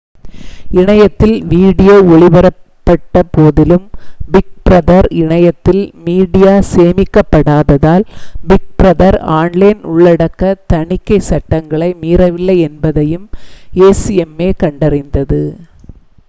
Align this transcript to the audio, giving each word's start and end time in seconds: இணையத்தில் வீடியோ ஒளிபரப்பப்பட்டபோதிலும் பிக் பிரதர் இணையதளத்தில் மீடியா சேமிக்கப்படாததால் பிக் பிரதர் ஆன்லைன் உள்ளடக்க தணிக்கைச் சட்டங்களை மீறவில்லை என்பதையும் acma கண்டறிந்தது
இணையத்தில் 0.75 1.35
வீடியோ 1.49 1.95
ஒளிபரப்பப்பட்டபோதிலும் 2.11 3.83
பிக் 4.31 4.55
பிரதர் 4.65 5.07
இணையதளத்தில் 5.19 5.83
மீடியா 6.07 6.53
சேமிக்கப்படாததால் 6.71 8.07
பிக் 8.47 8.67
பிரதர் 8.79 9.19
ஆன்லைன் 9.35 9.81
உள்ளடக்க 9.91 10.41
தணிக்கைச் 10.69 11.29
சட்டங்களை 11.29 11.91
மீறவில்லை 12.01 12.57
என்பதையும் 12.67 13.27
acma 13.85 14.51
கண்டறிந்தது 14.59 15.43